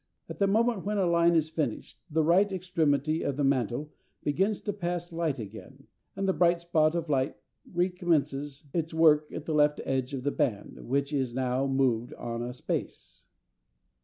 [0.27, 3.91] At the moment when a line is finished, the right extremity of the mantle
[4.23, 5.85] begins to pass light again,
[6.15, 7.37] and the bright spot of light
[7.71, 12.41] recommences its work at the left edge of the band, which has now moved on
[12.41, 13.27] a space.